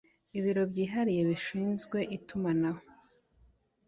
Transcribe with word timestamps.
ibiro 0.37 0.63
byihariye 0.71 1.21
bishinzwe 1.29 1.97
itumanaho. 2.17 2.81